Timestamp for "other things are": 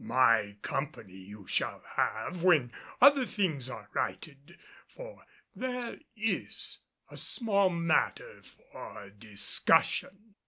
2.99-3.87